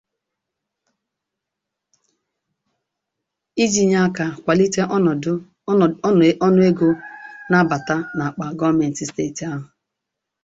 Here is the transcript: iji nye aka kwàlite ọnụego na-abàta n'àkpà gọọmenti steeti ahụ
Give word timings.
iji 3.63 3.83
nye 3.89 3.97
aka 4.05 4.25
kwàlite 4.43 4.81
ọnụego 6.47 6.89
na-abàta 7.51 7.95
n'àkpà 8.17 8.45
gọọmenti 8.59 9.03
steeti 9.09 9.43
ahụ 9.53 9.63